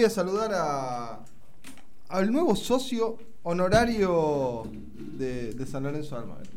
[0.00, 1.24] Voy a saludar a,
[2.08, 4.62] al nuevo socio honorario
[4.94, 6.48] de, San Lorenzo Almagro.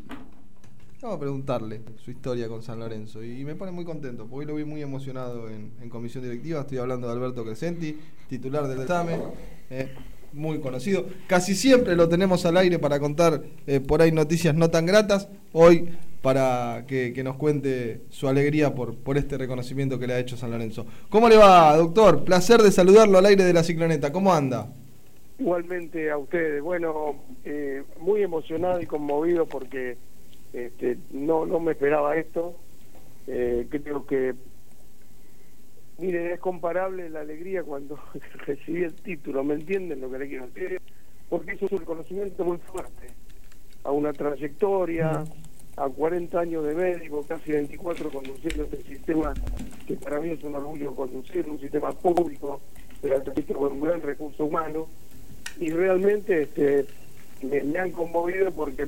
[1.00, 4.46] Vamos a preguntarle su historia con San Lorenzo y me pone muy contento porque hoy
[4.46, 6.60] lo vi muy emocionado en, en comisión directiva.
[6.60, 9.20] Estoy hablando de Alberto Crescenti, titular del examen,
[9.70, 9.92] eh,
[10.32, 11.06] muy conocido.
[11.26, 15.26] Casi siempre lo tenemos al aire para contar eh, por ahí noticias no tan gratas.
[15.50, 15.88] Hoy
[16.22, 20.36] para que, que nos cuente su alegría por, por este reconocimiento que le ha hecho
[20.36, 20.86] San Lorenzo.
[21.10, 22.24] ¿Cómo le va, doctor?
[22.24, 24.12] Placer de saludarlo al aire de la cicloneta.
[24.12, 24.72] ¿Cómo anda?
[25.38, 26.62] Igualmente a ustedes.
[26.62, 29.96] Bueno, eh, muy emocionado y conmovido porque
[30.52, 32.54] este, no, no me esperaba esto.
[33.26, 34.34] Eh, creo que,
[35.98, 37.98] miren, es comparable la alegría cuando
[38.46, 40.80] recibí el título, ¿me entienden lo que le quiero decir?
[41.28, 43.08] Porque es un reconocimiento muy fuerte
[43.84, 45.24] a una trayectoria,
[45.76, 49.32] a 40 años de médico, casi 24 conduciendo este sistema
[49.86, 52.60] que para mí es un orgullo conducir, un sistema público,
[53.00, 53.22] pero
[53.54, 54.86] con un gran recurso humano.
[55.58, 56.86] Y realmente este,
[57.42, 58.86] me, han conmovido porque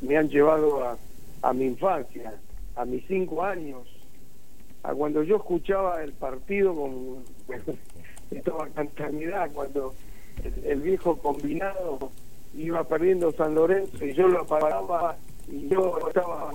[0.00, 0.98] me han llevado
[1.42, 2.34] a, mi infancia,
[2.74, 3.86] a mis cinco años,
[4.82, 7.24] a cuando yo escuchaba el partido con
[8.44, 9.94] toda cantanidad, cuando
[10.42, 12.10] el, el, viejo combinado
[12.54, 15.16] iba perdiendo San Lorenzo y yo lo apagaba
[15.48, 16.52] y yo estaba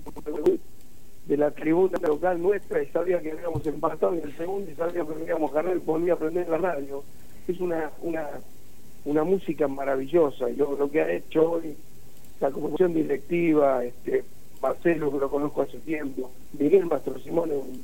[1.25, 5.05] de la tribuna local nuestra y sabía que habíamos empatado en el segundo y sabía
[5.05, 7.03] que íbamos a ganar y podía aprender la radio.
[7.47, 8.27] Es una, una,
[9.05, 11.75] una música maravillosa y lo, que ha hecho hoy
[12.39, 14.23] la comisión directiva, este,
[14.61, 17.83] Marcelo, que lo conozco hace tiempo, Miguel Mastro Simón, un,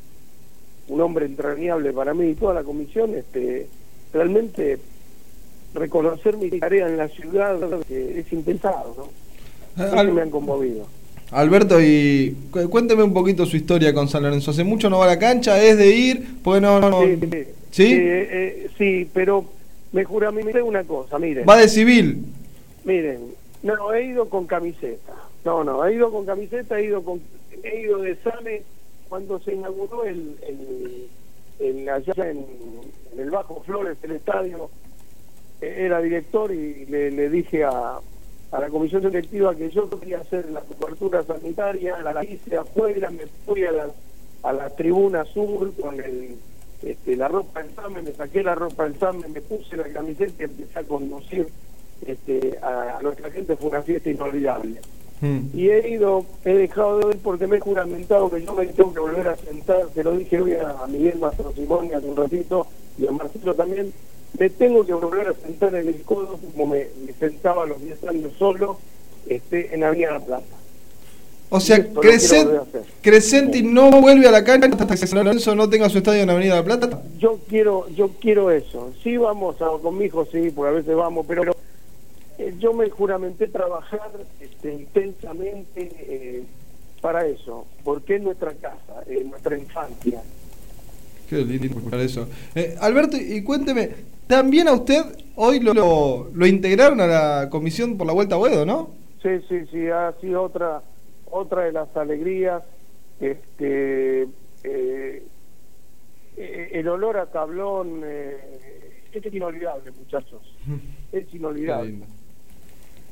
[0.87, 3.67] un hombre entrañable para mí y toda la comisión, este,
[4.11, 4.79] realmente
[5.73, 9.26] reconocer mi tarea en la ciudad es impensado, ¿no?
[9.77, 10.11] Al...
[10.11, 10.85] me han conmovido.
[11.31, 12.37] Alberto, y
[12.69, 14.51] cuénteme un poquito su historia con San Lorenzo.
[14.51, 15.61] ¿Hace mucho no va a la cancha?
[15.61, 16.37] ¿Es de ir?
[16.41, 17.01] Porque no, no...
[17.01, 17.93] Sí, sí, ¿Sí?
[17.93, 19.45] Eh, eh, sí pero
[19.91, 21.45] me juramenté una cosa, miren.
[21.47, 22.23] ¿Va de civil?
[22.85, 23.19] Miren,
[23.63, 25.13] no, he ido con camiseta.
[25.43, 27.21] No, no, he ido con camiseta, he ido con
[27.63, 28.61] he ido de Same
[29.09, 31.07] cuando se inauguró el, el,
[31.59, 32.45] el allá en,
[33.13, 34.69] en, el Bajo Flores, el estadio,
[35.59, 37.99] era director y le, le dije a,
[38.51, 43.25] a, la comisión directiva que yo quería hacer la cobertura sanitaria, la, hice afuera, me
[43.45, 43.87] fui a la,
[44.43, 46.35] a la tribuna sur con el,
[46.83, 50.33] este, la ropa del SAME, me saqué la ropa del SAME, me puse la camiseta
[50.39, 51.47] y empecé a conducir
[52.05, 54.79] este, a, a nuestra gente, fue una fiesta inolvidable.
[55.21, 55.39] Mm.
[55.53, 58.93] Y he ido, he dejado de ver porque me he juramentado que yo me tengo
[58.93, 62.67] que volver a sentar, se lo dije hoy a Miguel Mastro Simón hace un ratito
[62.99, 63.91] y a Marcelo también,
[64.37, 67.81] me tengo que volver a sentar en el codo como me, me sentaba a los
[67.81, 68.77] 10 años solo
[69.27, 70.57] este, en Avenida La Plata.
[71.49, 72.49] O sea, Crescent,
[73.01, 76.29] Crescenti no vuelve a la cancha hasta que San Lorenzo no tenga su estadio en
[76.29, 77.01] Avenida La Plata.
[77.17, 78.91] Yo quiero, yo quiero eso.
[79.01, 81.53] Sí vamos a, con mi hijo, sí, porque a veces vamos, pero
[82.37, 84.11] eh, yo me juramenté trabajar
[84.41, 86.43] este, intensamente eh,
[86.99, 90.21] para eso, porque es nuestra casa, es nuestra infancia.
[91.29, 92.27] Qué lindo escuchar eso.
[92.55, 93.89] Eh, Alberto, y cuénteme,
[94.27, 95.03] también a usted
[95.35, 98.91] hoy lo, lo, lo, integraron a la comisión por la Vuelta a Boedo, ¿no?
[99.21, 100.81] Sí, sí, sí, ha sido otra,
[101.29, 102.63] otra de las alegrías.
[103.19, 104.27] Este,
[104.63, 105.23] eh,
[106.37, 110.41] el olor a tablón es inolvidable, muchachos.
[111.11, 111.99] Es inolvidable.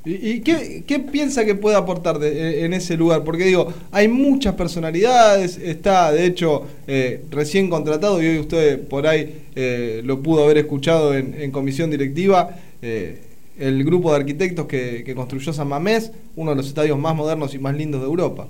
[0.06, 3.24] ¿Y, qué, piensa que puede aportar de, en ese lugar?
[3.24, 9.08] Porque digo, hay muchas personalidades, está de hecho eh, recién contratado y hoy usted por
[9.08, 12.52] ahí eh, lo pudo haber escuchado en, comisión directiva,
[12.84, 13.20] eh,
[13.58, 17.60] el grupo de arquitectos que, construyó San Mamés, uno de los estadios más modernos y
[17.60, 18.48] más lindos de Europa.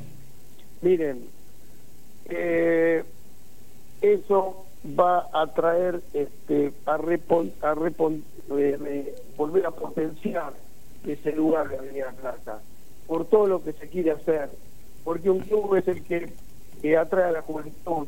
[0.81, 1.19] Miren,
[2.29, 3.01] eh,
[4.01, 4.65] eso
[4.99, 8.23] va a traer este, a, repon, a repon,
[9.37, 10.53] volver a potenciar
[11.13, 12.59] ese lugar de Avenida Plata,
[13.07, 14.49] por todo lo que se quiere hacer,
[15.03, 16.29] porque un club es el que,
[16.81, 18.07] que atrae a la juventud,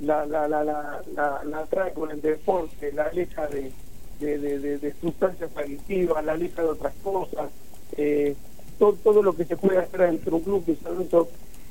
[0.00, 3.72] la, la, la, la, atrae con el deporte, la aleja de,
[4.20, 7.50] de, de, de, de sustancias adictivas, la aleja de otras cosas,
[7.96, 8.34] eh,
[8.78, 11.08] todo, todo lo que se puede hacer dentro de un club que San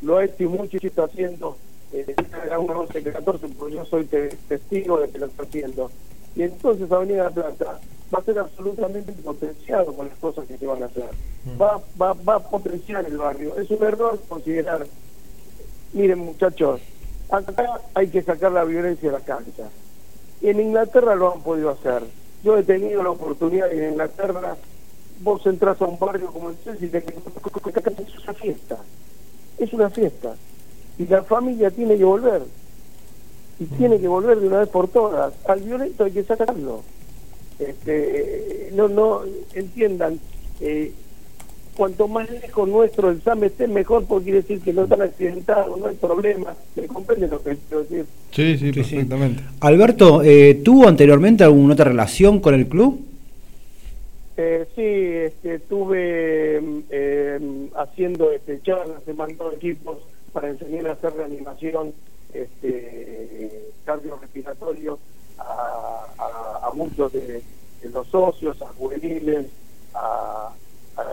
[0.01, 1.57] lo ha hecho y mucho y está haciendo
[1.93, 2.15] eh,
[2.57, 5.91] 1, 11, 14, porque yo soy te, testigo de que lo está haciendo.
[6.35, 7.79] Y entonces Avenida Plata
[8.13, 11.09] va a ser absolutamente potenciado con las cosas que se van a hacer.
[11.59, 13.57] Va, va, va a potenciar el barrio.
[13.57, 14.85] Es un error considerar,
[15.93, 16.81] miren muchachos,
[17.29, 19.67] acá hay que sacar la violencia de la cancha.
[20.41, 22.03] En Inglaterra lo han podido hacer.
[22.43, 24.57] Yo he tenido la oportunidad en Inglaterra,
[25.21, 28.77] vos entras a un barrio como el Chelsea y te es una fiesta.
[29.57, 30.35] Es una fiesta.
[30.97, 32.43] Y la familia tiene que volver.
[33.59, 35.33] Y tiene que volver de una vez por todas.
[35.45, 36.81] Al violento hay que sacarlo
[37.59, 39.21] este, no, no,
[39.53, 40.19] entiendan,
[40.59, 40.91] eh,
[41.75, 45.87] cuanto más lejos nuestro SAM esté mejor porque quiere decir que no están accidentados, no
[45.87, 46.55] hay problema.
[46.75, 48.05] ¿Me comprenden lo que quiero decir?
[48.31, 49.43] Sí, sí, perfectamente.
[49.59, 52.99] Alberto, eh, ¿tuvo anteriormente alguna otra relación con el club?
[54.37, 57.39] Eh, sí, este, estuve eh,
[57.75, 59.99] haciendo este, charlas, he mandado equipos
[60.31, 61.93] para enseñar a hacer reanimación
[62.33, 63.51] este,
[63.85, 64.55] a, a
[66.73, 67.41] muchos de,
[67.81, 69.47] de los socios, a juveniles,
[69.93, 70.49] a,
[70.97, 71.03] a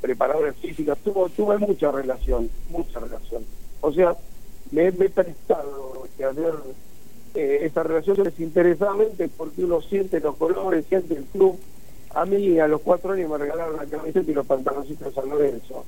[0.00, 3.44] preparadores físicos, tuvo, tuve mucha relación, mucha relación.
[3.80, 4.14] O sea,
[4.70, 6.54] me, me he prestado que hacer
[7.34, 11.58] eh, esa relación desinteresadamente porque uno siente los colores, siente el club.
[12.12, 15.30] A mí a los cuatro años me regalaron la camiseta y los pantaloncitos de San
[15.30, 15.84] Lorenzo.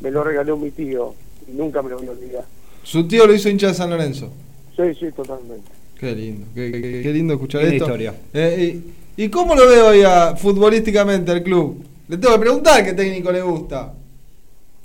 [0.00, 1.14] Me lo regaló mi tío
[1.48, 2.44] y nunca me lo voy a olvidar.
[2.84, 4.30] Su tío lo hizo hincha de San Lorenzo.
[4.76, 5.68] Sí, sí, totalmente.
[5.98, 7.74] Qué lindo, qué, qué- qué lindo escuchar esto.
[7.84, 8.14] historia.
[8.32, 8.80] Eh,
[9.16, 11.84] y, ¿Y cómo lo veo hoy a- futbolísticamente al club?
[12.08, 13.92] Le tengo que preguntar qué técnico le gusta.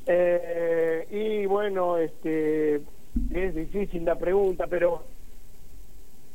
[0.07, 2.81] Eh, y bueno, este
[3.31, 5.03] es difícil la pregunta, pero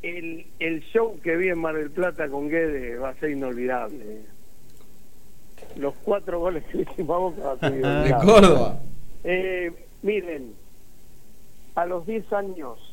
[0.01, 4.21] el, el show que vi en Mar del Plata con Guedes va a ser inolvidable.
[5.75, 8.25] Los cuatro goles que hicimos a Boca va a ser De inolvidable.
[8.25, 8.79] Córdoba.
[9.25, 9.71] Eh,
[10.01, 10.53] miren,
[11.75, 12.88] a los 10 años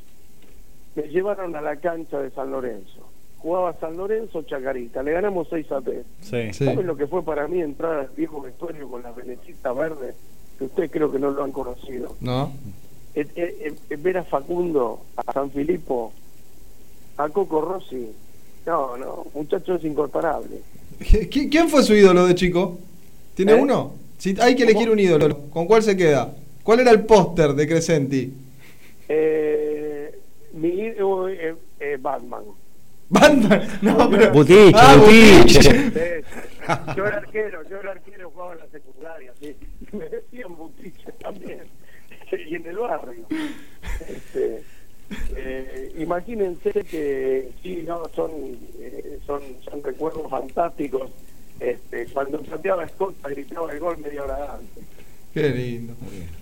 [0.96, 3.06] me llevaron a la cancha de San Lorenzo.
[3.38, 6.04] Jugaba San Lorenzo Chacarita, le ganamos 6 a 3.
[6.22, 6.52] Sí.
[6.52, 6.64] Sí.
[6.64, 10.14] ¿Saben lo que fue para mí entrar al viejo vestuario con las venecitas verdes?
[10.58, 12.16] Que ustedes creo que no lo han conocido.
[12.20, 12.50] ¿No?
[13.14, 16.12] Eh, eh, eh, ver a Facundo, a San Filipo,
[17.18, 18.08] a Coco Rossi.
[18.66, 20.60] No, no, muchacho es incorporable.
[21.00, 22.78] ¿Qui- ¿Quién fue su ídolo de chico?
[23.34, 23.60] ¿Tiene ¿Eh?
[23.60, 23.94] uno?
[24.18, 26.34] Si hay que elegir un ídolo, ¿con cuál se queda?
[26.62, 28.32] ¿Cuál era el póster de Crescenti?
[29.08, 29.45] Eh,
[31.28, 32.44] es eh, Batman.
[33.08, 33.62] Batman.
[33.82, 34.32] No, pero.
[34.32, 35.38] Butiche, Ah, Butiche.
[35.38, 36.22] Butiche.
[36.22, 39.56] Sí, yo era arquero, yo era arquero, jugaba en la secundaria, sí.
[39.92, 41.62] Me decían Butiche también.
[42.32, 43.24] Y en el barrio.
[44.08, 44.62] Este,
[45.36, 48.30] eh, imagínense que sí, no, son,
[48.80, 51.10] eh, son, son recuerdos fantásticos.
[51.60, 54.84] Este, cuando pateaba escolta gritaba el gol media hora antes.
[55.36, 55.92] Qué lindo.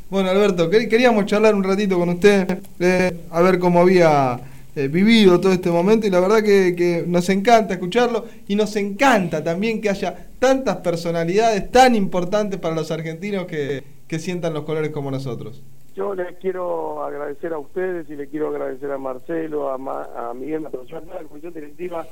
[0.08, 4.38] Bueno, Alberto, quer- queríamos charlar un ratito con usted, eh, a ver cómo había
[4.76, 8.76] eh, vivido todo este momento y la verdad que, que nos encanta escucharlo y nos
[8.76, 14.62] encanta también que haya tantas personalidades tan importantes para los argentinos que, que sientan los
[14.62, 15.60] colores como nosotros.
[15.96, 20.34] Yo les quiero agradecer a ustedes y le quiero agradecer a Marcelo, a, Ma- a
[20.34, 22.06] Miguel a la comisión directiva.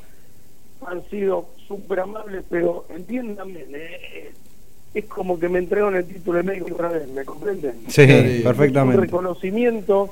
[0.84, 4.32] Han sido súper amables, pero entiéndanme, eh,
[4.94, 7.74] es como que me entregaron el título de médico otra vez, ¿me comprenden?
[7.88, 8.36] Sí, lindo.
[8.36, 9.00] Un perfectamente.
[9.02, 10.10] reconocimiento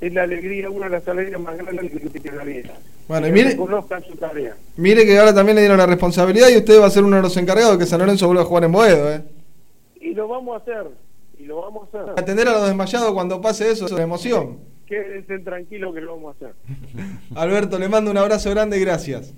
[0.00, 2.72] es la alegría, una de las alegrías más grandes que tiene la vida.
[3.08, 4.56] Bueno, y mire- su tarea.
[4.76, 7.22] Mire que ahora también le dieron la responsabilidad y usted va a ser uno de
[7.22, 9.12] los encargados de que San Lorenzo vuelva a jugar en Boedo.
[9.12, 9.22] ¿eh?
[10.00, 10.86] Y lo vamos a hacer,
[11.38, 12.14] y lo vamos a hacer.
[12.16, 14.58] Atender a los desmayados cuando pase eso es una emoción.
[14.86, 16.54] Quédense tranquilos que lo vamos a hacer.
[17.36, 19.32] Alberto, le mando un abrazo grande y gracias.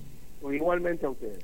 [0.50, 1.38] Igualmente a ustedes.